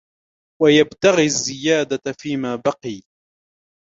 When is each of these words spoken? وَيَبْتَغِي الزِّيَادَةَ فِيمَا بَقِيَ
وَيَبْتَغِي 0.61 1.25
الزِّيَادَةَ 1.25 2.01
فِيمَا 2.21 2.55
بَقِيَ 2.55 3.03